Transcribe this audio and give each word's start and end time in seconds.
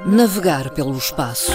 Navegar 0.00 0.70
pelo 0.70 0.96
espaço. 0.98 1.52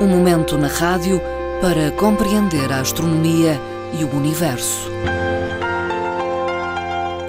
Um 0.00 0.06
momento 0.06 0.56
na 0.56 0.68
rádio 0.68 1.20
para 1.60 1.90
compreender 1.90 2.72
a 2.72 2.80
astronomia 2.80 3.60
e 3.92 4.02
o 4.04 4.16
universo. 4.16 4.88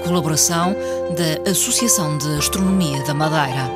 Colaboração 0.05 0.73
da 1.15 1.51
Associação 1.51 2.17
de 2.17 2.37
Astronomia 2.37 3.03
da 3.03 3.13
Madeira. 3.13 3.69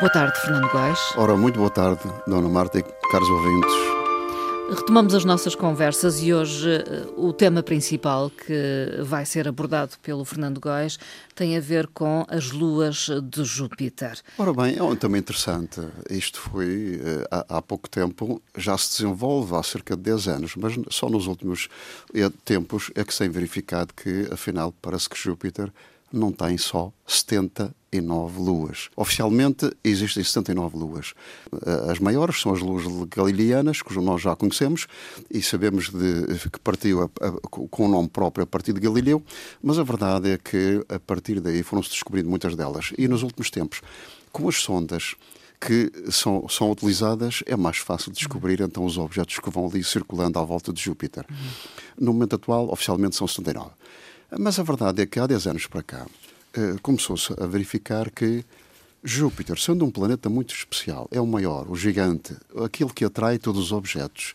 Boa 0.00 0.12
tarde, 0.12 0.40
Fernando 0.40 0.68
Góes. 0.72 0.98
Ora, 1.16 1.36
muito 1.36 1.60
boa 1.60 1.70
tarde, 1.70 2.00
Dona 2.26 2.48
Marta 2.48 2.80
e 2.80 2.82
caros 2.82 3.30
ouvintes. 3.30 4.01
Retomamos 4.74 5.14
as 5.14 5.22
nossas 5.22 5.54
conversas 5.54 6.22
e 6.22 6.32
hoje 6.32 6.66
uh, 6.66 7.26
o 7.26 7.30
tema 7.30 7.62
principal 7.62 8.30
que 8.30 9.02
vai 9.02 9.26
ser 9.26 9.46
abordado 9.46 9.98
pelo 10.02 10.24
Fernando 10.24 10.58
Góes 10.58 10.98
tem 11.34 11.58
a 11.58 11.60
ver 11.60 11.86
com 11.88 12.24
as 12.26 12.52
luas 12.52 13.10
de 13.22 13.44
Júpiter. 13.44 14.18
Ora 14.38 14.54
bem, 14.54 14.78
é 14.78 14.82
um 14.82 14.96
tema 14.96 15.18
interessante. 15.18 15.78
Isto 16.08 16.40
foi 16.40 16.96
uh, 16.96 17.26
há, 17.30 17.58
há, 17.58 17.62
pouco 17.62 17.86
tempo, 17.86 18.40
já 18.56 18.78
se 18.78 18.96
desenvolve 18.96 19.54
há 19.54 19.62
cerca 19.62 19.94
de 19.94 20.04
10 20.04 20.28
anos, 20.28 20.56
mas 20.56 20.72
só 20.88 21.06
nos 21.10 21.26
últimos 21.26 21.68
uh, 22.14 22.30
tempos 22.42 22.90
é 22.94 23.04
que 23.04 23.12
se 23.12 23.18
tem 23.18 23.28
verificado 23.28 23.92
que, 23.92 24.26
afinal, 24.32 24.72
parece 24.80 25.06
que 25.06 25.18
Júpiter 25.18 25.70
não 26.12 26.30
tem 26.30 26.58
só 26.58 26.92
79 27.06 28.40
luas. 28.40 28.88
Oficialmente 28.96 29.70
existem 29.82 30.22
79 30.22 30.76
luas. 30.76 31.14
Eh, 31.52 31.90
as 31.90 31.98
maiores 31.98 32.40
são 32.40 32.52
as 32.52 32.60
luas 32.60 32.84
galileanas, 33.08 33.82
que 33.82 33.94
nós 33.98 34.20
já 34.20 34.36
conhecemos 34.36 34.86
e 35.30 35.42
sabemos 35.42 35.88
de, 35.88 36.48
que 36.50 36.60
partiu 36.60 37.02
a, 37.02 37.04
a, 37.26 37.32
com 37.48 37.86
o 37.86 37.88
nome 37.88 38.08
próprio 38.08 38.44
a 38.44 38.46
partir 38.46 38.72
de 38.72 38.80
Galileu, 38.80 39.22
mas 39.62 39.78
a 39.78 39.82
verdade 39.82 40.30
é 40.30 40.38
que 40.38 40.84
a 40.88 40.98
partir 40.98 41.40
daí 41.40 41.62
foram-se 41.62 41.90
descobrindo 41.90 42.28
muitas 42.28 42.54
delas. 42.54 42.92
E 42.98 43.08
nos 43.08 43.22
últimos 43.22 43.50
tempos, 43.50 43.80
com 44.30 44.48
as 44.48 44.56
sondas 44.56 45.14
que 45.64 45.92
são, 46.10 46.48
são 46.48 46.72
utilizadas, 46.72 47.42
é 47.46 47.56
mais 47.56 47.78
fácil 47.78 48.10
descobrir 48.10 48.60
então 48.60 48.84
os 48.84 48.98
objetos 48.98 49.38
que 49.38 49.48
vão 49.48 49.66
ali 49.66 49.84
circulando 49.84 50.38
à 50.38 50.42
volta 50.42 50.72
de 50.72 50.82
Júpiter. 50.82 51.24
No 51.96 52.12
momento 52.12 52.34
atual, 52.34 52.68
oficialmente 52.72 53.14
são 53.14 53.28
79. 53.28 53.70
Mas 54.38 54.58
a 54.58 54.62
verdade 54.62 55.02
é 55.02 55.06
que 55.06 55.20
há 55.20 55.26
10 55.26 55.46
anos 55.46 55.66
para 55.66 55.82
cá 55.82 56.06
eh, 56.54 56.76
começou-se 56.80 57.34
a 57.38 57.46
verificar 57.46 58.10
que 58.10 58.44
Júpiter, 59.04 59.58
sendo 59.58 59.84
um 59.84 59.90
planeta 59.90 60.30
muito 60.30 60.54
especial, 60.54 61.06
é 61.10 61.20
o 61.20 61.26
maior, 61.26 61.68
o 61.68 61.76
gigante, 61.76 62.34
aquele 62.64 62.90
que 62.90 63.04
atrai 63.04 63.36
todos 63.36 63.60
os 63.60 63.72
objetos, 63.72 64.32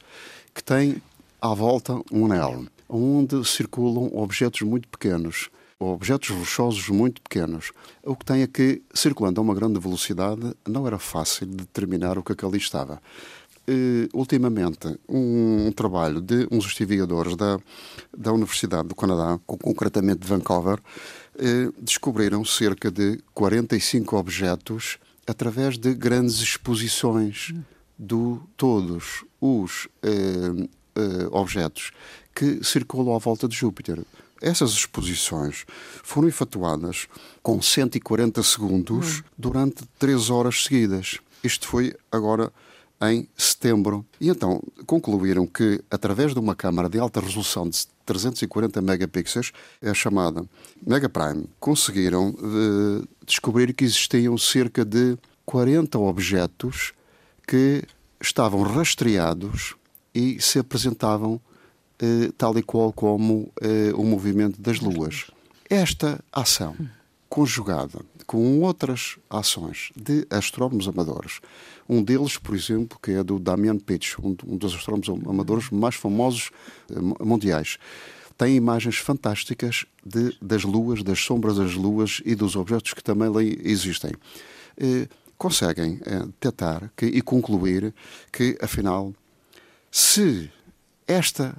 que 0.53 0.63
tem 0.63 1.01
à 1.41 1.53
volta 1.53 1.99
um 2.11 2.25
anel, 2.25 2.65
onde 2.87 3.43
circulam 3.47 4.11
objetos 4.13 4.61
muito 4.61 4.87
pequenos, 4.87 5.49
objetos 5.79 6.29
rochosos 6.29 6.89
muito 6.89 7.21
pequenos. 7.21 7.71
O 8.03 8.15
que 8.15 8.25
tem 8.25 8.41
é 8.43 8.47
que, 8.47 8.83
circulando 8.93 9.39
a 9.39 9.43
uma 9.43 9.55
grande 9.55 9.79
velocidade, 9.79 10.53
não 10.67 10.85
era 10.85 10.99
fácil 10.99 11.47
determinar 11.47 12.17
o 12.19 12.23
que, 12.23 12.33
é 12.33 12.47
ali 12.47 12.57
estava 12.57 13.01
uh, 13.69 14.17
ultimamente 14.17 14.87
um, 15.07 15.67
um, 15.67 15.71
trabalho 15.71 16.21
de 16.21 16.47
uns 16.51 16.65
investigadores 16.65 17.35
da, 17.35 17.59
da 18.15 18.31
Universidade 18.31 18.87
do 18.87 18.95
Canadá, 18.95 19.39
concretamente 19.45 20.19
de 20.19 20.27
Vancouver, 20.27 20.79
uh, 20.79 21.73
descobriram 21.81 22.43
cerca 22.45 22.89
de 22.89 23.19
45 23.33 24.17
objetos 24.17 24.97
através 25.25 25.77
de 25.77 25.93
grandes 25.93 26.37
exposições 26.37 27.53
de 27.99 28.39
todos 28.55 29.25
os 29.41 29.85
uh, 30.03 30.69
objetos 31.31 31.91
que 32.33 32.63
circulam 32.63 33.15
à 33.15 33.19
volta 33.19 33.47
de 33.47 33.55
Júpiter. 33.55 33.99
Essas 34.41 34.71
exposições 34.71 35.65
foram 36.03 36.27
efetuadas 36.27 37.07
com 37.41 37.61
140 37.61 38.43
segundos 38.43 39.19
hum. 39.19 39.23
durante 39.37 39.83
3 39.97 40.29
horas 40.29 40.63
seguidas. 40.63 41.19
Isto 41.43 41.67
foi 41.67 41.95
agora 42.11 42.51
em 43.01 43.27
setembro. 43.37 44.05
E 44.19 44.29
então 44.29 44.61
concluíram 44.85 45.45
que, 45.45 45.81
através 45.89 46.33
de 46.33 46.39
uma 46.39 46.55
câmara 46.55 46.89
de 46.89 46.99
alta 46.99 47.19
resolução 47.19 47.69
de 47.69 47.85
340 48.05 48.81
megapixels, 48.81 49.51
a 49.83 49.93
chamada 49.93 50.45
Megaprime, 50.85 51.47
conseguiram 51.59 52.29
uh, 52.29 53.07
descobrir 53.25 53.73
que 53.73 53.83
existiam 53.83 54.37
cerca 54.37 54.83
de 54.83 55.17
40 55.45 55.99
objetos 55.99 56.93
que 57.47 57.83
estavam 58.21 58.63
rastreados 58.63 59.75
e 60.13 60.41
se 60.41 60.59
apresentavam 60.59 61.33
uh, 61.33 62.31
tal 62.37 62.57
e 62.57 62.63
qual 62.63 62.91
como 62.91 63.51
uh, 63.61 63.95
o 63.95 64.03
movimento 64.03 64.59
das 64.61 64.79
luas. 64.79 65.29
Esta 65.69 66.19
ação, 66.31 66.75
conjugada 67.37 67.99
com 68.25 68.61
outras 68.61 69.15
ações 69.29 69.91
de 69.95 70.25
astrónomos 70.27 70.87
amadores, 70.87 71.39
um 71.87 72.01
deles, 72.01 72.35
por 72.35 72.55
exemplo, 72.55 72.97
que 72.99 73.11
é 73.11 73.23
do 73.23 73.37
Damian 73.37 73.77
Pitch, 73.77 74.17
um, 74.17 74.33
dos 74.33 74.73
astrónomos 74.73 75.07
amadores 75.07 75.69
mais 75.69 75.93
famosos 75.93 76.49
eh, 76.89 76.95
mundiais. 77.23 77.77
Tem 78.35 78.55
imagens 78.55 78.97
fantásticas 78.97 79.85
de, 80.03 80.35
das 80.41 80.63
luas, 80.63 81.03
das 81.03 81.19
sombras 81.19 81.57
das 81.57 81.75
luas 81.75 82.23
e 82.25 82.33
dos 82.33 82.55
objetos 82.55 82.95
que 82.95 83.03
também 83.03 83.27
ali 83.27 83.61
existem. 83.63 84.13
Eh, 84.75 85.07
conseguem 85.37 85.99
eh, 86.07 86.25
detectar 86.41 86.91
que, 86.97 87.05
e 87.05 87.21
concluir 87.21 87.93
que, 88.31 88.57
afinal, 88.59 89.13
se 89.91 90.49
esta 91.07 91.55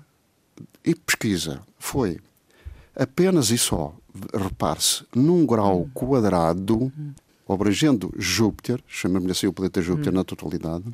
pesquisa 1.06 1.62
foi 1.78 2.18
apenas 2.96 3.50
e 3.50 3.56
só, 3.56 3.94
repare-se, 4.34 5.04
num 5.14 5.46
grau 5.46 5.88
quadrado, 5.94 6.92
abrangendo 7.48 8.12
Júpiter, 8.16 8.82
chamamos-lhe 8.86 9.32
assim 9.32 9.46
o 9.46 9.52
planeta 9.52 9.80
Júpiter 9.80 10.12
na 10.12 10.24
totalidade, 10.24 10.84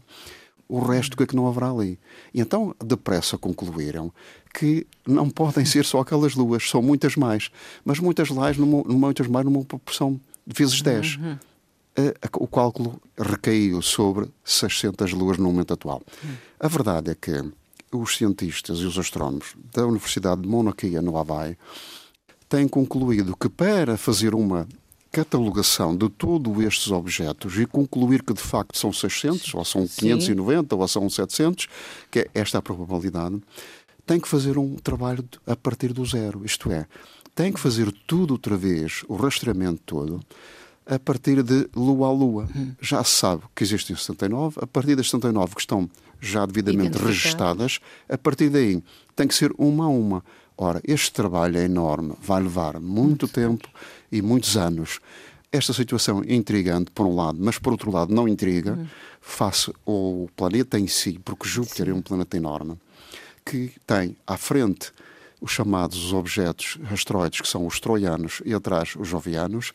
o 0.68 0.80
resto 0.80 1.16
que 1.16 1.22
é 1.22 1.26
que 1.26 1.36
não 1.36 1.46
haverá 1.46 1.70
ali. 1.70 1.98
E 2.32 2.40
então, 2.40 2.74
depressa 2.82 3.36
concluíram 3.36 4.12
que 4.52 4.86
não 5.06 5.28
podem 5.28 5.64
ser 5.64 5.84
só 5.84 6.00
aquelas 6.00 6.34
luas, 6.34 6.68
são 6.68 6.80
muitas 6.80 7.16
mais, 7.16 7.50
mas 7.84 7.98
muitas 7.98 8.30
mais 8.30 8.56
numa, 8.56 8.82
muitas 8.84 9.26
mais 9.26 9.44
numa 9.44 9.64
proporção 9.64 10.20
de 10.46 10.54
vezes 10.54 10.80
10. 10.80 11.16
Uhum. 11.16 11.38
o 12.38 12.46
cálculo 12.46 13.00
recaiu 13.16 13.80
sobre 13.82 14.28
600 14.44 15.12
luas 15.12 15.38
no 15.38 15.44
momento 15.44 15.74
atual. 15.74 16.02
A 16.58 16.68
verdade 16.68 17.10
é 17.10 17.14
que 17.14 17.32
os 17.92 18.16
cientistas 18.16 18.78
e 18.78 18.84
os 18.84 18.98
astrónomos 18.98 19.54
da 19.72 19.86
Universidade 19.86 20.42
de 20.42 20.48
Mauna 20.48 20.72
Kea, 20.72 21.00
no 21.00 21.16
Havaí, 21.16 21.56
têm 22.54 22.68
concluído 22.68 23.36
que 23.36 23.48
para 23.48 23.96
fazer 23.96 24.32
uma 24.32 24.68
catalogação 25.10 25.96
de 25.96 26.08
todos 26.08 26.56
estes 26.62 26.92
objetos 26.92 27.58
e 27.58 27.66
concluir 27.66 28.22
que 28.22 28.32
de 28.32 28.40
facto 28.40 28.78
são 28.78 28.92
600, 28.92 29.52
ou 29.54 29.64
são 29.64 29.88
590, 29.88 30.76
Sim. 30.76 30.80
ou 30.80 30.88
são 30.88 31.10
700, 31.10 31.66
que 32.12 32.20
é 32.20 32.30
esta 32.32 32.58
a 32.58 32.62
probabilidade, 32.62 33.42
tem 34.06 34.20
que 34.20 34.28
fazer 34.28 34.56
um 34.56 34.76
trabalho 34.76 35.24
a 35.44 35.56
partir 35.56 35.92
do 35.92 36.06
zero. 36.06 36.42
Isto 36.44 36.70
é, 36.70 36.86
tem 37.34 37.52
que 37.52 37.58
fazer 37.58 37.92
tudo 38.06 38.34
outra 38.34 38.56
vez, 38.56 39.02
o 39.08 39.16
rastreamento 39.16 39.82
todo, 39.84 40.20
a 40.86 40.96
partir 40.96 41.42
de 41.42 41.68
lua 41.74 42.06
a 42.06 42.12
lua. 42.12 42.48
Hum. 42.54 42.70
Já 42.80 43.02
se 43.02 43.16
sabe 43.16 43.42
que 43.52 43.64
existem 43.64 43.96
79, 43.96 44.60
a 44.62 44.66
partir 44.66 44.94
das 44.94 45.06
79 45.06 45.56
que 45.56 45.60
estão 45.60 45.90
já 46.20 46.46
devidamente 46.46 46.98
registadas, 46.98 47.80
a 48.08 48.16
partir 48.16 48.48
daí 48.48 48.80
tem 49.16 49.26
que 49.26 49.34
ser 49.34 49.52
uma 49.58 49.86
a 49.86 49.88
uma. 49.88 50.24
Ora, 50.56 50.80
este 50.84 51.12
trabalho 51.12 51.58
é 51.58 51.64
enorme, 51.64 52.14
vai 52.20 52.42
levar 52.42 52.80
muito 52.80 53.26
tempo 53.26 53.68
e 54.10 54.22
muitos 54.22 54.56
anos. 54.56 55.00
Esta 55.50 55.72
situação 55.72 56.22
é 56.26 56.34
intrigante, 56.34 56.90
por 56.90 57.06
um 57.06 57.14
lado, 57.14 57.38
mas 57.40 57.58
por 57.58 57.72
outro 57.72 57.90
lado 57.90 58.14
não 58.14 58.28
intriga, 58.28 58.72
uhum. 58.72 58.86
face 59.20 59.72
ao 59.86 60.28
planeta 60.36 60.78
em 60.78 60.86
si, 60.86 61.20
porque 61.24 61.48
Júpiter 61.48 61.88
é 61.88 61.94
um 61.94 62.02
planeta 62.02 62.36
enorme, 62.36 62.76
que 63.44 63.72
tem 63.86 64.16
à 64.26 64.36
frente 64.36 64.92
os 65.40 65.50
chamados 65.50 66.12
objetos 66.12 66.78
asteroides, 66.90 67.40
que 67.40 67.48
são 67.48 67.66
os 67.66 67.78
troianos, 67.78 68.40
e 68.44 68.54
atrás 68.54 68.94
os 68.96 69.06
jovianos, 69.06 69.72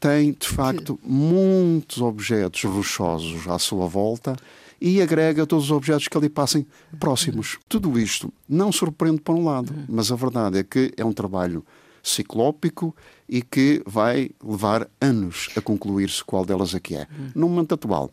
tem, 0.00 0.32
de 0.32 0.48
facto, 0.48 0.98
muitos 1.02 2.00
objetos 2.00 2.64
rochosos 2.64 3.46
à 3.46 3.58
sua 3.58 3.86
volta 3.86 4.34
e 4.84 5.00
agrega 5.00 5.46
todos 5.46 5.66
os 5.66 5.70
objetos 5.70 6.08
que 6.08 6.16
ali 6.18 6.28
passem 6.28 6.66
próximos. 6.98 7.56
Tudo 7.68 7.96
isto 8.00 8.32
não 8.48 8.72
surpreende 8.72 9.20
por 9.20 9.36
um 9.36 9.44
lado, 9.44 9.72
mas 9.88 10.10
a 10.10 10.16
verdade 10.16 10.58
é 10.58 10.64
que 10.64 10.92
é 10.96 11.04
um 11.04 11.12
trabalho 11.12 11.64
ciclópico 12.02 12.94
e 13.28 13.42
que 13.42 13.80
vai 13.86 14.30
levar 14.42 14.88
anos 15.00 15.50
a 15.56 15.60
concluir-se 15.60 16.24
qual 16.24 16.44
delas 16.44 16.74
é 16.74 16.80
que 16.80 16.96
é. 16.96 17.06
No 17.32 17.48
momento 17.48 17.76
atual, 17.76 18.10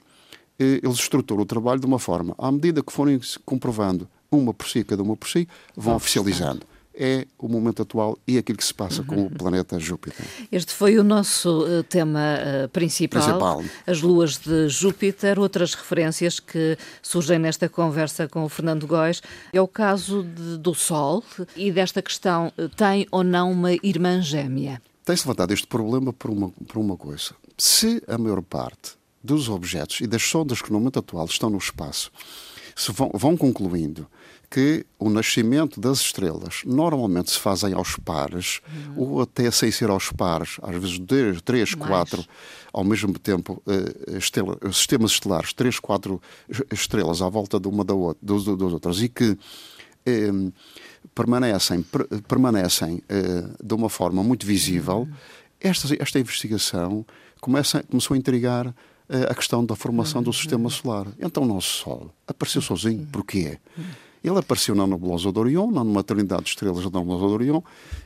eh, 0.59 0.79
eles 0.83 0.97
estruturam 0.97 1.41
o 1.41 1.45
trabalho 1.45 1.79
de 1.79 1.87
uma 1.87 1.97
forma, 1.97 2.35
à 2.37 2.51
medida 2.51 2.83
que 2.83 2.93
forem 2.93 3.19
comprovando 3.43 4.07
uma 4.31 4.53
por 4.53 4.67
si, 4.67 4.83
cada 4.83 5.01
uma 5.01 5.17
por 5.17 5.27
si, 5.27 5.47
vão 5.75 5.95
oficializando 5.95 6.67
é 6.99 7.25
o 7.37 7.47
momento 7.47 7.81
atual 7.81 8.19
e 8.27 8.37
aquilo 8.37 8.57
que 8.57 8.65
se 8.65 8.73
passa 8.73 9.01
com 9.03 9.15
o 9.15 9.23
uhum. 9.23 9.29
planeta 9.29 9.79
Júpiter. 9.79 10.25
Este 10.51 10.73
foi 10.73 10.99
o 10.99 11.03
nosso 11.03 11.63
uh, 11.63 11.83
tema 11.83 12.19
uh, 12.19 12.69
principal, 12.69 13.21
principal, 13.21 13.63
as 13.87 14.01
luas 14.01 14.37
de 14.37 14.67
Júpiter. 14.67 15.39
Outras 15.39 15.73
referências 15.73 16.39
que 16.39 16.77
surgem 17.01 17.39
nesta 17.39 17.69
conversa 17.69 18.27
com 18.27 18.43
o 18.43 18.49
Fernando 18.49 18.85
Góes 18.85 19.21
é 19.53 19.61
o 19.61 19.67
caso 19.67 20.23
de, 20.23 20.57
do 20.57 20.75
Sol 20.75 21.23
e 21.55 21.71
desta 21.71 22.01
questão: 22.01 22.51
tem 22.75 23.07
ou 23.09 23.23
não 23.23 23.51
uma 23.51 23.73
irmã 23.73 24.21
gêmea? 24.21 24.81
tem-se 25.09 25.23
levantado 25.23 25.51
este 25.51 25.65
problema 25.65 26.13
por 26.13 26.29
uma, 26.29 26.49
por 26.49 26.77
uma 26.77 26.95
coisa. 26.95 27.31
Se 27.57 27.99
a 28.07 28.15
maior 28.15 28.43
parte 28.43 28.91
dos 29.23 29.49
objetos 29.49 30.01
e 30.01 30.07
das 30.07 30.21
sondas 30.21 30.61
que 30.61 30.71
no 30.71 30.77
momento 30.77 30.99
atual 30.99 31.25
estão 31.25 31.49
no 31.49 31.57
espaço 31.57 32.11
se 32.75 32.91
vão, 32.91 33.11
vão 33.13 33.37
concluindo 33.37 34.07
que 34.49 34.85
o 34.97 35.09
nascimento 35.09 35.79
das 35.79 35.99
estrelas 35.99 36.61
normalmente 36.65 37.29
se 37.29 37.39
fazem 37.39 37.73
aos 37.73 37.95
pares, 37.97 38.61
uhum. 38.95 39.03
ou 39.03 39.21
até 39.21 39.51
sem 39.51 39.69
ser 39.69 39.89
aos 39.89 40.11
pares, 40.11 40.57
às 40.63 40.75
vezes 40.75 40.97
dois, 40.97 41.41
três, 41.41 41.75
Mais. 41.75 41.89
quatro, 41.89 42.25
ao 42.73 42.83
mesmo 42.83 43.17
tempo, 43.19 43.61
uh, 43.67 44.17
estrela, 44.17 44.57
sistemas 44.71 45.11
estelares, 45.11 45.53
três, 45.53 45.77
quatro 45.77 46.19
estrelas 46.71 47.21
à 47.21 47.29
volta 47.29 47.59
de 47.59 47.67
uma 47.67 47.83
da 47.85 47.93
outra, 47.93 48.19
das, 48.21 48.43
das 48.43 48.73
outras, 48.73 49.01
e 49.01 49.09
que 49.09 49.29
uh, 49.29 50.53
permanecem, 51.13 51.83
per, 51.83 52.07
permanecem 52.27 52.95
uh, 52.95 53.63
de 53.63 53.73
uma 53.75 53.89
forma 53.89 54.23
muito 54.23 54.47
visível, 54.47 55.01
uhum. 55.01 55.13
esta, 55.61 55.95
esta 56.01 56.19
investigação 56.19 57.05
começa, 57.39 57.83
começou 57.83 58.15
a 58.15 58.17
intrigar 58.17 58.73
a 59.29 59.33
questão 59.33 59.65
da 59.65 59.75
formação 59.75 60.21
do 60.21 60.31
sistema 60.31 60.69
solar. 60.69 61.07
Então, 61.19 61.43
o 61.43 61.45
nosso 61.45 61.83
Sol 61.83 62.11
apareceu 62.27 62.61
sozinho. 62.61 63.07
Porquê? 63.11 63.57
Ele 64.23 64.37
apareceu 64.37 64.75
na 64.75 64.85
nebulosa 64.85 65.31
de 65.31 65.39
Orion, 65.39 65.71
na 65.71 65.83
maternidade 65.83 66.43
de 66.43 66.49
estrelas 66.49 66.83
da 66.89 66.99
nebulosa 66.99 67.27
de 67.27 67.33
Orion, 67.33 67.61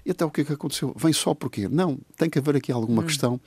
e 0.06 0.12
até 0.12 0.24
o 0.24 0.30
que 0.30 0.42
é 0.42 0.44
que 0.46 0.54
aconteceu? 0.54 0.94
Vem 0.96 1.12
só 1.12 1.34
porquê? 1.34 1.68
Não, 1.68 1.98
tem 2.16 2.30
que 2.30 2.38
haver 2.38 2.56
aqui 2.56 2.72
alguma 2.72 3.02
hum. 3.02 3.06
questão 3.06 3.42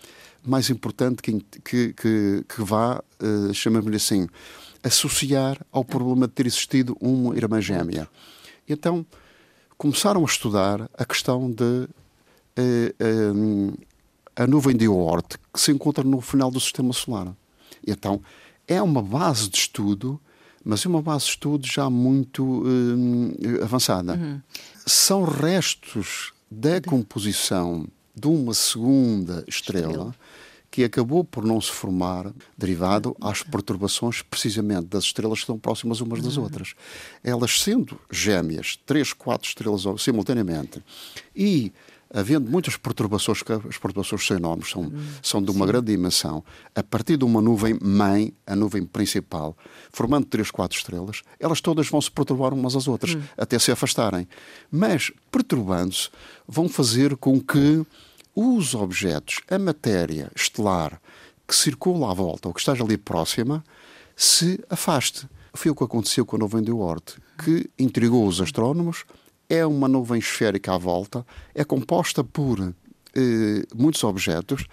mais 0.45 0.69
importante 0.71 1.23
que, 1.23 1.41
que, 1.65 1.93
que, 1.93 2.45
que 2.49 2.63
vá, 2.63 3.03
uh, 3.21 3.55
chamamos-lhe 3.55 3.97
assim, 3.97 4.29
associar 4.83 5.65
ao 5.73 5.85
problema 5.85 6.27
de 6.27 6.35
ter 6.35 6.47
existido 6.47 6.97
uma 7.01 7.37
irmã 7.37 7.61
gêmea. 7.61 8.09
E 8.69 8.73
então 8.73 9.05
começaram 9.77 10.23
a 10.23 10.25
estudar 10.25 10.89
a 10.95 11.05
questão 11.05 11.51
de 11.51 11.65
uh, 11.65 11.89
uh, 13.01 13.79
a 14.37 14.47
nuvem 14.47 14.77
de 14.77 14.89
Oort, 14.89 15.37
que 15.53 15.61
se 15.61 15.73
encontra 15.73 16.05
no 16.05 16.21
final 16.21 16.51
do 16.51 16.61
sistema 16.61 16.93
solar. 16.93 17.35
Então, 17.87 18.21
é 18.67 18.83
uma 18.83 19.03
base 19.03 19.49
de 19.49 19.57
estudo, 19.57 20.21
mas 20.65 20.85
é 20.85 20.89
uma 20.89 21.03
base 21.03 21.27
de 21.27 21.31
estudo 21.31 21.67
já 21.67 21.89
muito 21.89 22.45
uh, 22.45 23.63
avançada. 23.63 24.15
Uhum. 24.15 24.41
São 24.85 25.25
restos 25.25 26.33
da 26.51 26.81
composição 26.81 27.87
de 28.15 28.27
uma 28.27 28.55
segunda 28.55 29.45
estrela, 29.47 29.87
estrela, 29.87 30.15
que 30.71 30.85
acabou 30.85 31.25
por 31.25 31.45
não 31.45 31.61
se 31.61 31.71
formar 31.71 32.33
derivado 32.57 33.17
às 33.21 33.43
perturbações 33.43 34.23
precisamente 34.23 34.87
das 34.87 35.05
estrelas 35.05 35.39
que 35.39 35.45
estão 35.45 35.59
próximas 35.59 36.01
umas 36.01 36.21
das 36.21 36.37
uhum. 36.37 36.45
outras. 36.45 36.75
Elas 37.23 37.61
sendo 37.61 37.99
gêmeas, 38.11 38.79
três, 38.85 39.13
quatro 39.13 39.49
estrelas 39.49 39.83
simultaneamente, 40.03 40.83
e 41.35 41.73
havendo 42.13 42.51
muitas 42.51 42.77
perturbações, 42.77 43.43
que 43.43 43.53
as 43.53 43.79
perturbações 43.79 44.27
são 44.27 44.37
enormes, 44.37 44.71
são, 44.71 44.93
são 45.23 45.43
de 45.43 45.51
uma 45.51 45.67
Sim. 45.67 45.73
grande 45.73 45.87
dimensão, 45.87 46.45
a 46.75 46.83
partir 46.83 47.17
de 47.17 47.25
uma 47.25 47.41
nuvem 47.41 47.79
mãe, 47.83 48.33
a 48.47 48.55
nuvem 48.55 48.85
principal, 48.85 49.57
formando 49.91 50.27
três, 50.27 50.51
quatro 50.51 50.77
estrelas, 50.77 51.23
elas 51.39 51.61
todas 51.61 51.89
vão 51.89 52.01
se 52.01 52.11
perturbar 52.11 52.55
umas 52.55 52.77
às 52.77 52.89
outras, 52.89 53.15
hum. 53.15 53.23
até 53.37 53.59
se 53.59 53.71
afastarem. 53.71 54.27
Mas, 54.71 55.13
perturbando-se, 55.31 56.11
vão 56.47 56.69
fazer 56.69 57.17
com 57.17 57.41
que 57.41 57.85
os 58.35 58.75
objetos, 58.75 59.41
a 59.51 59.59
matéria 59.59 60.31
estelar 60.37 61.01
que 61.47 61.55
circula 61.55 62.11
à 62.11 62.15
volta 62.15 62.49
ou 62.49 62.55
que 62.55 62.61
esteja 62.61 62.85
ali 62.85 62.99
próxima, 62.99 63.65
se 64.15 64.61
afaste. 64.69 65.29
Foi 65.55 65.71
o 65.71 65.75
que 65.75 65.85
aconteceu 65.85 66.27
com 66.27 66.37
a 66.37 66.39
nuvem 66.39 66.63
de 66.63 66.71
Oort, 66.71 67.17
que 67.43 67.71
intrigou 67.79 68.27
os 68.27 68.41
astrónomos, 68.41 69.05
é 69.49 69.65
uma 69.67 69.89
nuvem 69.89 70.19
esférica 70.19 70.75
à 70.75 70.79
volta, 70.79 71.27
é 71.55 71.65
composta 71.65 72.23
por 72.25 72.61
eh, 73.15 73.63
muitos 73.75 74.03
objetos, 74.05 74.67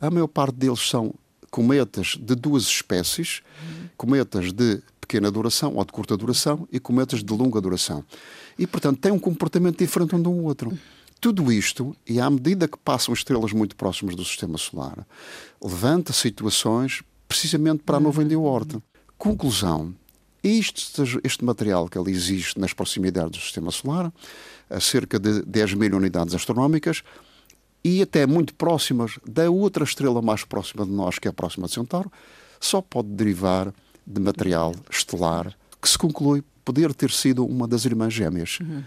a 0.00 0.10
maior 0.10 0.28
parte 0.28 0.56
deles 0.56 0.80
são 0.80 1.14
cometas 1.50 2.16
de 2.18 2.34
duas 2.34 2.64
espécies, 2.64 3.42
cometas 3.96 4.52
de 4.52 4.80
pequena 5.00 5.30
duração 5.30 5.74
ou 5.74 5.84
de 5.84 5.92
curta 5.92 6.16
duração 6.16 6.68
e 6.70 6.78
cometas 6.78 7.22
de 7.22 7.34
longa 7.34 7.60
duração. 7.60 8.04
E, 8.58 8.66
portanto, 8.66 9.00
têm 9.00 9.12
um 9.12 9.18
comportamento 9.18 9.78
diferente 9.78 10.14
um 10.14 10.22
do 10.22 10.32
outro. 10.32 10.72
Tudo 11.20 11.52
isto, 11.52 11.94
e 12.08 12.18
à 12.18 12.30
medida 12.30 12.66
que 12.66 12.78
passam 12.78 13.12
estrelas 13.12 13.52
muito 13.52 13.76
próximas 13.76 14.14
do 14.14 14.24
sistema 14.24 14.56
solar, 14.56 15.06
levanta 15.62 16.12
situações 16.12 17.02
precisamente 17.28 17.82
para 17.82 17.98
a 17.98 18.00
nuvem 18.00 18.26
de 18.26 18.36
Oort. 18.36 18.78
Conclusão: 19.18 19.94
isto, 20.42 21.02
este 21.22 21.44
material 21.44 21.88
que 21.88 21.98
ali 21.98 22.12
existe 22.12 22.58
nas 22.58 22.72
proximidades 22.72 23.38
do 23.38 23.42
Sistema 23.42 23.70
Solar, 23.70 24.12
a 24.68 24.80
cerca 24.80 25.18
de 25.18 25.42
10 25.42 25.74
mil 25.74 25.96
unidades 25.96 26.34
astronómicas, 26.34 27.02
e 27.84 28.02
até 28.02 28.26
muito 28.26 28.54
próximas 28.54 29.18
da 29.26 29.50
outra 29.50 29.84
estrela 29.84 30.20
mais 30.20 30.44
próxima 30.44 30.84
de 30.84 30.92
nós, 30.92 31.18
que 31.18 31.28
é 31.28 31.30
a 31.30 31.34
próxima 31.34 31.66
de 31.66 31.74
Centauro, 31.74 32.10
só 32.60 32.80
pode 32.82 33.08
derivar 33.08 33.72
de 34.06 34.20
material 34.20 34.74
estelar 34.90 35.56
que 35.80 35.88
se 35.88 35.96
conclui 35.96 36.42
poder 36.64 36.92
ter 36.94 37.10
sido 37.10 37.44
uma 37.44 37.66
das 37.66 37.84
irmãs 37.84 38.12
gêmeas. 38.12 38.58
Uhum. 38.60 38.84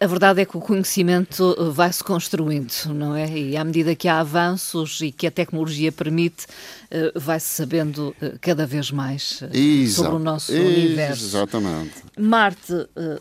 A 0.00 0.06
verdade 0.06 0.40
é 0.40 0.44
que 0.44 0.56
o 0.56 0.60
conhecimento 0.60 1.56
vai-se 1.72 2.04
construindo, 2.04 2.72
não 2.94 3.16
é? 3.16 3.28
E 3.36 3.56
à 3.56 3.64
medida 3.64 3.96
que 3.96 4.06
há 4.06 4.20
avanços 4.20 5.00
e 5.00 5.10
que 5.10 5.26
a 5.26 5.30
tecnologia 5.30 5.90
permite, 5.90 6.46
eh, 6.88 7.10
vai-se 7.16 7.48
sabendo 7.48 8.14
eh, 8.22 8.36
cada 8.40 8.64
vez 8.64 8.92
mais 8.92 9.42
eh, 9.42 9.58
Exato. 9.58 10.04
sobre 10.04 10.14
o 10.14 10.18
nosso 10.20 10.52
universo. 10.52 11.24
Exatamente. 11.24 11.94
Marte, 12.16 12.72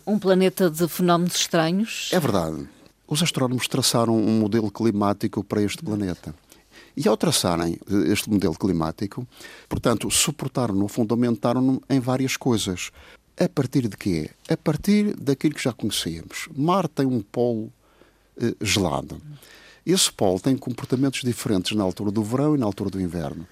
um 0.06 0.20
planeta 0.20 0.70
de 0.70 0.88
fenómenos 0.88 1.36
estranhos? 1.36 2.12
É 2.14 2.20
verdade. 2.20 2.68
Os 3.08 3.24
astrónomos 3.24 3.68
traçaram 3.68 4.16
um 4.16 4.40
modelo 4.40 4.70
climático 4.70 5.44
para 5.44 5.64
este 5.64 5.84
planeta. 5.84 6.36
E 6.96 7.08
ao 7.08 7.18
traçarem 7.18 7.80
este 8.06 8.30
modelo 8.30 8.54
climático, 8.54 9.26
portanto, 9.68 10.12
suportaram-no, 10.12 10.88
fundamentaram-no 10.88 11.82
em 11.90 12.00
várias 12.00 12.38
coisas. 12.38 12.92
A 13.44 13.50
partir 13.50 13.88
de 13.88 13.98
quê? 13.98 14.30
A 14.48 14.56
partir 14.56 15.16
daquilo 15.16 15.56
que 15.56 15.64
já 15.64 15.74
conhecíamos. 15.74 16.48
Marte 16.56 16.92
tem 16.98 17.08
um 17.08 17.22
polo 17.22 17.74
eh, 18.40 18.54
gelado. 18.62 19.20
Esse 19.84 20.14
polo 20.14 20.40
tem 20.40 20.56
comportamentos 20.56 21.22
diferentes 21.22 21.76
na 21.76 21.84
altura 21.84 22.12
do 22.12 22.24
verão 22.24 22.54
e 22.54 22.60
na 22.60 22.68
altura 22.68 22.92
do 22.92 23.02
inverno. 23.02 23.48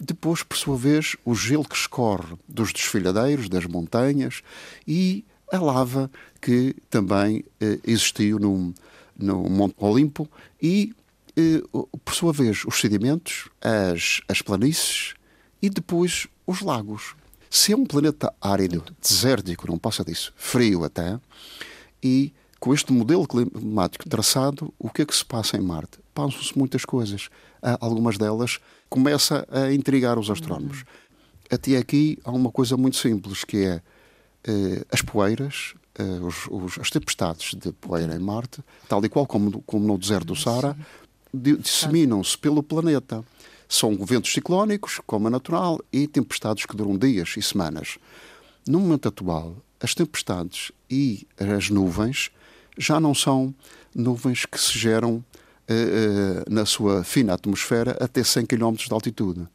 Depois, 0.00 0.42
por 0.42 0.56
sua 0.56 0.78
vez, 0.78 1.14
o 1.26 1.34
gelo 1.34 1.68
que 1.68 1.76
escorre 1.76 2.38
dos 2.48 2.72
desfilhadeiros, 2.72 3.50
das 3.50 3.66
montanhas 3.66 4.40
e 4.88 5.22
a 5.52 5.58
lava 5.58 6.10
que 6.40 6.74
também 6.88 7.44
eh, 7.60 7.78
existiu 7.84 8.38
no, 8.38 8.72
no 9.14 9.50
Monte 9.50 9.74
Olimpo 9.76 10.26
e, 10.62 10.94
eh, 11.36 11.60
por 12.02 12.14
sua 12.14 12.32
vez, 12.32 12.64
os 12.64 12.80
sedimentos, 12.80 13.50
as, 13.60 14.22
as 14.26 14.40
planícies 14.40 15.12
e 15.60 15.68
depois 15.68 16.28
os 16.46 16.62
lagos. 16.62 17.14
Se 17.54 17.72
é 17.72 17.76
um 17.76 17.86
planeta 17.86 18.34
árido, 18.40 18.82
desértico, 19.00 19.68
não 19.68 19.78
passa 19.78 20.04
disso, 20.04 20.34
frio 20.36 20.82
até, 20.82 21.20
e 22.02 22.32
com 22.58 22.74
este 22.74 22.92
modelo 22.92 23.28
climático 23.28 24.08
traçado, 24.08 24.74
o 24.76 24.90
que 24.90 25.02
é 25.02 25.06
que 25.06 25.14
se 25.14 25.24
passa 25.24 25.56
em 25.56 25.60
Marte? 25.60 26.00
Passam-se 26.12 26.58
muitas 26.58 26.84
coisas. 26.84 27.28
Algumas 27.80 28.18
delas 28.18 28.58
começam 28.90 29.46
a 29.48 29.72
intrigar 29.72 30.18
os 30.18 30.28
astrónomos. 30.30 30.78
Uhum. 30.78 30.84
Até 31.52 31.76
aqui 31.76 32.18
há 32.24 32.32
uma 32.32 32.50
coisa 32.50 32.76
muito 32.76 32.96
simples, 32.96 33.44
que 33.44 33.58
é 33.58 33.80
eh, 34.48 34.84
as 34.90 35.00
poeiras, 35.00 35.74
eh, 35.96 36.02
os, 36.02 36.48
os, 36.50 36.76
as 36.80 36.90
tempestades 36.90 37.54
de 37.54 37.70
poeira 37.70 38.16
em 38.16 38.18
Marte, 38.18 38.64
tal 38.88 39.04
e 39.04 39.08
qual 39.08 39.28
como, 39.28 39.62
como 39.62 39.86
no 39.86 39.96
deserto 39.96 40.26
do 40.26 40.36
Saara, 40.36 40.76
disseminam-se 41.32 42.36
pelo 42.36 42.64
planeta. 42.64 43.24
São 43.74 43.96
ventos 43.96 44.32
ciclónicos, 44.32 45.00
como 45.04 45.26
é 45.26 45.30
natural, 45.30 45.80
e 45.92 46.06
tempestades 46.06 46.64
que 46.64 46.76
duram 46.76 46.96
dias 46.96 47.34
e 47.36 47.42
semanas. 47.42 47.98
No 48.64 48.78
momento 48.78 49.08
atual, 49.08 49.56
as 49.80 49.96
tempestades 49.96 50.70
e 50.88 51.26
as 51.36 51.70
nuvens 51.70 52.30
já 52.78 53.00
não 53.00 53.12
são 53.12 53.52
nuvens 53.92 54.46
que 54.46 54.60
se 54.60 54.78
geram 54.78 55.24
eh, 55.66 55.74
eh, 55.74 56.44
na 56.48 56.64
sua 56.64 57.02
fina 57.02 57.34
atmosfera 57.34 57.98
até 58.00 58.22
100 58.22 58.46
km 58.46 58.74
de 58.74 58.92
altitude. 58.92 59.48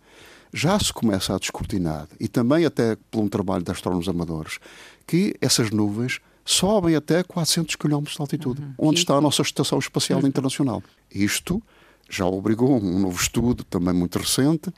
Já 0.54 0.78
se 0.78 0.92
começa 0.92 1.34
a 1.34 1.40
descortinar, 1.40 2.10
e 2.20 2.28
também 2.28 2.66
até 2.66 2.98
por 3.10 3.22
um 3.22 3.30
trabalho 3.30 3.64
de 3.64 3.72
astrónomos 3.72 4.10
amadores, 4.10 4.60
que 5.08 5.34
essas 5.40 5.72
nuvens 5.72 6.20
sobem 6.44 6.94
até 6.94 7.24
400 7.24 7.78
km 7.78 8.04
de 8.04 8.20
altitude, 8.20 8.62
uhum. 8.62 8.74
onde 8.78 9.00
está 9.00 9.16
a 9.16 9.22
nossa 9.22 9.44
Estação 9.44 9.80
Espacial 9.80 10.20
uhum. 10.20 10.28
Internacional. 10.28 10.84
Isto 11.10 11.64
já 12.10 12.26
obrigou 12.26 12.82
um 12.82 13.00
novo 13.00 13.22
estudo, 13.22 13.64
também 13.64 13.94
muito 13.94 14.18
recente, 14.18 14.74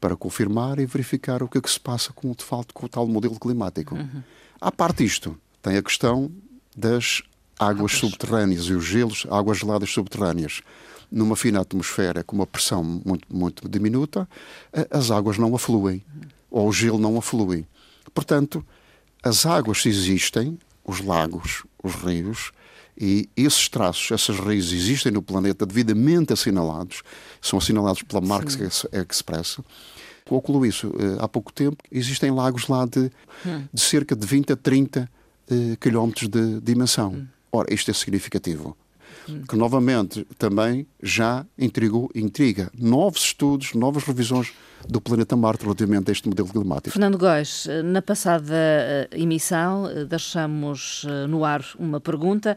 para 0.00 0.14
confirmar 0.14 0.78
e 0.78 0.86
verificar 0.86 1.42
o 1.42 1.48
que 1.48 1.58
é 1.58 1.60
que 1.60 1.70
se 1.70 1.80
passa 1.80 2.12
com, 2.12 2.30
de 2.32 2.44
facto, 2.44 2.72
com 2.72 2.86
o 2.86 2.88
tal 2.88 3.06
modelo 3.06 3.38
climático. 3.38 3.94
Uhum. 3.94 4.22
À 4.60 4.70
parte 4.70 5.04
disto, 5.04 5.36
tem 5.62 5.76
a 5.76 5.82
questão 5.82 6.30
das 6.76 7.22
águas 7.58 7.92
subterrâneas 7.92 8.64
e 8.66 8.72
os 8.74 8.84
gelos, 8.84 9.26
águas 9.30 9.58
geladas 9.58 9.90
subterrâneas. 9.90 10.60
Numa 11.10 11.34
fina 11.34 11.60
atmosfera 11.60 12.22
com 12.22 12.36
uma 12.36 12.46
pressão 12.46 12.84
muito, 12.84 13.26
muito 13.34 13.68
diminuta, 13.68 14.28
as 14.90 15.10
águas 15.10 15.38
não 15.38 15.54
afluem, 15.54 16.04
uhum. 16.14 16.28
ou 16.50 16.68
o 16.68 16.72
gelo 16.72 16.98
não 16.98 17.16
aflui. 17.18 17.66
Portanto, 18.14 18.64
as 19.22 19.46
águas 19.46 19.84
existem, 19.86 20.58
os 20.84 21.00
lagos, 21.00 21.64
os 21.82 21.94
rios, 21.94 22.52
E 23.00 23.28
esses 23.36 23.68
traços, 23.68 24.10
essas 24.10 24.38
raízes 24.38 24.72
existem 24.72 25.12
no 25.12 25.22
planeta 25.22 25.64
devidamente 25.64 26.32
assinalados, 26.32 27.02
são 27.40 27.58
assinalados 27.58 28.02
pela 28.02 28.20
Marx 28.20 28.58
Express. 28.92 29.58
Concluo 30.24 30.66
isso, 30.66 30.92
eh, 30.98 31.16
há 31.20 31.28
pouco 31.28 31.52
tempo 31.52 31.76
existem 31.90 32.30
lagos 32.30 32.66
lá 32.66 32.84
de, 32.84 33.10
hum. 33.46 33.64
de 33.72 33.80
cerca 33.80 34.14
de 34.16 34.26
20 34.26 34.52
a 34.52 34.56
30 34.56 35.08
uh, 35.50 35.76
quilómetros 35.78 36.28
de 36.28 36.60
dimensão. 36.60 37.12
Hum. 37.12 37.26
Ora, 37.50 37.72
isto 37.72 37.90
é 37.90 37.94
significativo 37.94 38.76
que 39.48 39.56
novamente 39.56 40.26
também 40.36 40.86
já 41.02 41.44
intrigou, 41.58 42.10
intriga 42.14 42.70
novos 42.78 43.22
estudos, 43.22 43.74
novas 43.74 44.04
revisões 44.04 44.52
do 44.86 45.00
planeta 45.00 45.36
Marte 45.36 45.62
relativamente 45.62 46.10
a 46.10 46.12
este 46.12 46.28
modelo 46.28 46.48
climático. 46.48 46.90
Fernando 46.90 47.18
Góes, 47.18 47.66
na 47.84 48.00
passada 48.00 48.54
eh, 48.54 49.08
emissão 49.12 49.88
eh, 49.88 50.04
deixamos 50.04 51.04
eh, 51.08 51.26
no 51.26 51.44
ar 51.44 51.64
uma 51.78 52.00
pergunta, 52.00 52.56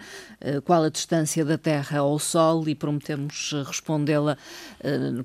qual 0.65 0.83
a 0.83 0.89
distância 0.89 1.43
da 1.43 1.57
Terra 1.57 1.99
ao 1.99 2.17
Sol 2.19 2.67
e 2.67 2.75
prometemos 2.75 3.53
respondê-la 3.65 4.37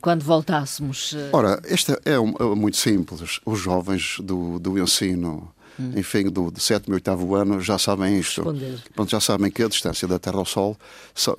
quando 0.00 0.23
voltássemos. 0.23 1.15
Ora, 1.33 1.61
esta 1.65 2.00
é 2.05 2.19
muito 2.19 2.76
simples. 2.76 3.41
Os 3.45 3.59
jovens 3.59 4.19
do, 4.21 4.59
do 4.59 4.79
ensino 4.79 5.50
hum. 5.78 5.92
enfim, 5.97 6.25
do, 6.25 6.50
do 6.50 6.61
sétimo 6.61 6.95
e 6.95 6.97
oitavo 6.97 7.35
ano, 7.35 7.61
já 7.61 7.78
sabem 7.78 8.18
isto. 8.18 8.42
Pronto, 8.95 9.11
já 9.11 9.21
sabem 9.21 9.50
que 9.50 9.62
a 9.62 9.68
distância 9.68 10.06
da 10.06 10.18
Terra 10.18 10.38
ao 10.38 10.45
Sol, 10.45 10.76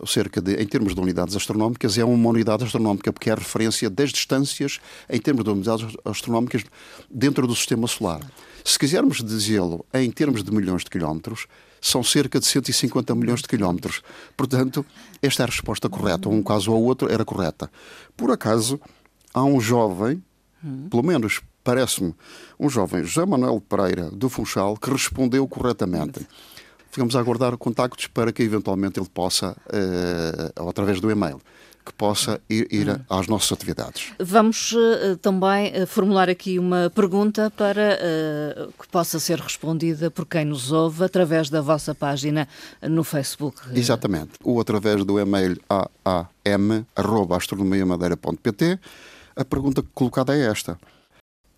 cerca 0.05 0.41
de, 0.41 0.55
em 0.55 0.65
termos 0.65 0.93
de 0.93 1.01
unidades 1.01 1.35
astronómicas, 1.35 1.97
é 1.97 2.03
uma 2.03 2.29
unidade 2.29 2.63
astronómica, 2.63 3.11
porque 3.11 3.29
é 3.29 3.33
a 3.33 3.37
referência 3.37 3.89
das 3.89 4.11
distâncias 4.11 4.79
em 5.09 5.19
termos 5.19 5.43
de 5.43 5.49
unidades 5.49 5.95
astronómicas 6.05 6.63
dentro 7.09 7.47
do 7.47 7.55
sistema 7.55 7.87
solar. 7.87 8.21
Se 8.63 8.77
quisermos 8.77 9.23
dizê-lo 9.23 9.85
em 9.93 10.11
termos 10.11 10.43
de 10.43 10.51
milhões 10.51 10.83
de 10.83 10.89
quilómetros, 10.89 11.47
são 11.81 12.03
cerca 12.03 12.39
de 12.39 12.45
150 12.45 13.15
milhões 13.15 13.41
de 13.41 13.47
quilómetros. 13.47 14.01
Portanto, 14.35 14.85
esta 15.21 15.43
é 15.43 15.45
a 15.45 15.47
resposta 15.47 15.87
correta. 15.89 16.27
Um 16.29 16.43
caso 16.43 16.71
ou 16.71 16.83
outro 16.83 17.11
era 17.11 17.23
correta. 17.23 17.71
Por 18.15 18.31
acaso, 18.31 18.79
há 19.33 19.43
um 19.43 19.59
jovem, 19.61 20.21
hum. 20.63 20.87
pelo 20.89 21.03
menos 21.03 21.41
parece-me, 21.67 22.15
um 22.57 22.69
jovem 22.69 23.03
José 23.03 23.25
Manuel 23.25 23.59
Pereira 23.59 24.09
do 24.09 24.29
Funchal 24.29 24.77
que 24.77 24.89
respondeu 24.89 25.45
corretamente. 25.49 26.25
Ficamos 26.89 27.13
a 27.13 27.19
aguardar 27.19 27.57
contactos 27.57 28.07
para 28.07 28.31
que 28.31 28.41
eventualmente 28.41 28.97
ele 28.97 29.09
possa, 29.13 29.51
uh, 29.51 30.63
ou 30.63 30.69
através 30.69 31.01
do 31.01 31.11
e-mail, 31.11 31.41
que 31.85 31.91
possa 31.91 32.39
ir, 32.49 32.65
ir 32.71 32.89
hum. 32.89 32.95
às 33.09 33.27
nossas 33.27 33.51
atividades. 33.51 34.13
Vamos 34.17 34.71
uh, 34.71 35.17
também 35.21 35.73
uh, 35.73 35.85
formular 35.85 36.29
aqui 36.29 36.57
uma 36.57 36.89
pergunta 36.89 37.51
para 37.51 37.99
uh, 37.99 38.71
que 38.81 38.87
possa 38.87 39.19
ser 39.19 39.37
respondida 39.37 40.09
por 40.09 40.25
quem 40.25 40.45
nos 40.45 40.71
ouve 40.71 41.03
através 41.03 41.49
da 41.49 41.61
vossa 41.61 41.93
página 41.93 42.47
no 42.81 43.03
Facebook. 43.03 43.59
Exatamente. 43.73 44.31
Ou 44.41 44.61
através 44.61 45.03
do 45.03 45.19
e-mail 45.19 45.59
aam.astronomiamadeira.pt. 46.05 48.79
A 49.35 49.43
pergunta 49.43 49.83
colocada 49.93 50.33
é 50.33 50.49
esta 50.49 50.79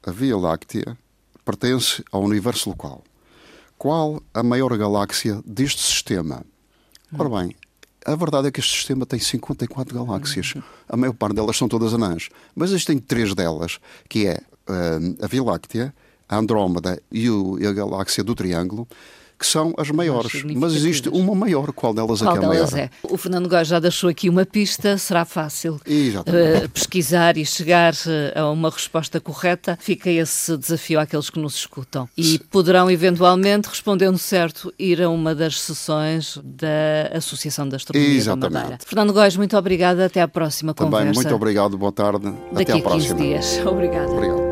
a 0.10 0.12
Via 0.12 0.36
Láctea 0.36 0.98
pertence 1.46 2.04
ao 2.12 2.24
universo 2.24 2.70
local. 2.70 3.04
Qual 3.78 4.22
a 4.34 4.42
maior 4.42 4.76
galáxia 4.76 5.40
deste 5.46 5.82
sistema? 5.82 6.44
Ora 7.18 7.30
bem, 7.30 7.56
a 8.06 8.16
verdade 8.16 8.48
é 8.48 8.52
que 8.52 8.60
este 8.60 8.76
sistema 8.76 9.06
tem 9.06 9.20
54 9.20 9.94
galáxias. 9.94 10.56
A 10.88 10.98
maior 10.98 11.14
parte 11.14 11.36
delas 11.36 11.56
são 11.56 11.68
todas 11.68 11.94
anãs. 11.94 12.30
Mas 12.56 12.72
existem 12.72 12.98
três 12.98 13.36
delas, 13.36 13.80
que 14.10 14.26
é 14.26 14.42
uh, 14.68 15.24
a 15.24 15.28
Via 15.28 15.44
Láctea, 15.44 15.94
a 16.28 16.38
Andrómeda 16.38 17.00
e, 17.12 17.30
o, 17.30 17.60
e 17.60 17.68
a 17.68 17.72
galáxia 17.72 18.24
do 18.24 18.34
Triângulo, 18.34 18.88
que 19.40 19.48
são 19.48 19.74
as 19.78 19.90
maiores. 19.90 20.44
Mas 20.44 20.76
existe 20.76 21.08
uma 21.08 21.34
maior. 21.34 21.72
Qual 21.72 21.94
delas 21.94 22.20
Qual 22.20 22.36
é 22.36 22.40
que 22.40 22.44
é 22.44 22.48
a 22.48 22.50
maior? 22.50 22.78
É? 22.78 22.90
O 23.04 23.16
Fernando 23.16 23.48
Góes 23.48 23.70
já 23.70 23.80
deixou 23.80 24.10
aqui 24.10 24.30
uma 24.30 24.46
pista. 24.46 24.98
Será 24.98 25.24
fácil 25.24 25.76
uh, 25.76 26.70
pesquisar 26.70 27.38
e 27.38 27.46
chegar 27.46 27.94
uh, 27.94 28.40
a 28.40 28.52
uma 28.52 28.70
resposta 28.70 29.20
correta. 29.22 29.80
Fica 29.82 30.10
esse 30.10 30.58
desafio 30.58 31.00
àqueles 31.00 31.30
que 31.30 31.40
nos 31.40 31.56
escutam. 31.56 32.10
E 32.18 32.38
poderão, 32.52 32.92
eventualmente, 32.92 33.70
respondendo 33.70 34.18
certo, 34.18 34.74
ir 34.78 35.02
a 35.02 35.10
uma 35.10 35.34
das 35.34 35.62
sessões 35.62 36.38
da 36.44 37.18
Associação 37.18 37.68
da 37.68 37.78
Astronomia 37.78 38.18
Exatamente. 38.18 38.54
da 38.54 38.60
Madeira. 38.60 38.78
Fernando 38.86 39.14
Góes, 39.14 39.38
muito 39.38 39.56
obrigada. 39.56 40.06
Até 40.06 40.22
à 40.22 40.28
próxima 40.28 40.74
Também 40.74 41.00
conversa. 41.00 41.22
muito 41.22 41.36
obrigado. 41.36 41.78
Boa 41.78 41.94
tarde. 41.94 42.26
Daqui 42.52 42.72
Até 42.72 42.74
à 42.74 42.82
próxima. 42.82 43.16
Daqui 43.16 43.34
a 43.34 43.40
15 43.40 43.48
dias. 43.48 43.60
Obrigada. 43.66 44.12
Obrigado. 44.12 44.49